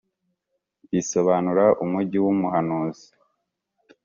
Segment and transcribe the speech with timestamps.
[0.91, 3.07] bisobanura umugi w’umuhanuzi.